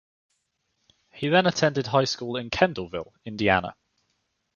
[1.11, 3.75] He then attended high school in Kendallville, Indiana.